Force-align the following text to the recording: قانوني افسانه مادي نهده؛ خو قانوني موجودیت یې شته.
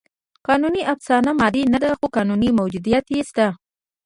قانوني 0.47 0.81
افسانه 0.93 1.31
مادي 1.39 1.61
نهده؛ 1.73 1.91
خو 1.99 2.05
قانوني 2.15 2.49
موجودیت 2.59 3.05
یې 3.15 3.21
شته. 3.29 3.47